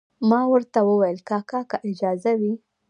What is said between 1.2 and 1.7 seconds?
کاکا